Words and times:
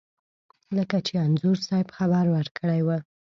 لکه 0.77 0.97
چې 1.07 1.13
انځور 1.25 1.57
صاحب 1.67 1.87
خبر 1.97 2.25
ورکړی 2.35 2.81
و. 2.83 2.89